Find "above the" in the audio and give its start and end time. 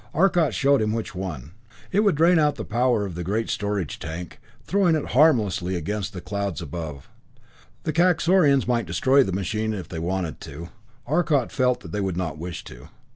6.59-7.93